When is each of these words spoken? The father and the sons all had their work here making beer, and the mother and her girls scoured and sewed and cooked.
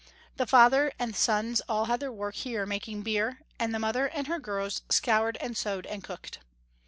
The 0.37 0.47
father 0.47 0.91
and 0.97 1.13
the 1.13 1.15
sons 1.19 1.61
all 1.69 1.85
had 1.85 1.99
their 1.99 2.11
work 2.11 2.33
here 2.33 2.65
making 2.65 3.03
beer, 3.03 3.41
and 3.59 3.71
the 3.71 3.77
mother 3.77 4.07
and 4.07 4.25
her 4.25 4.39
girls 4.39 4.81
scoured 4.89 5.37
and 5.39 5.55
sewed 5.55 5.85
and 5.85 6.03
cooked. 6.03 6.39